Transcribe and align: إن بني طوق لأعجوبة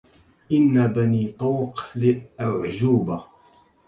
إن 0.51 0.87
بني 0.87 1.27
طوق 1.27 1.83
لأعجوبة 1.95 3.23